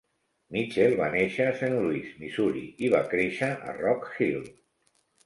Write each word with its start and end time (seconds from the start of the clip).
Mitchell 0.53 0.93
va 1.01 1.09
néixer 1.15 1.45
a 1.49 1.51
Saint 1.59 1.75
Louis, 1.83 2.07
Missouri 2.21 2.63
i 2.87 2.89
va 2.95 3.03
créixer 3.13 3.51
a 3.73 3.77
Rock 3.83 4.09
Hill. 4.17 4.41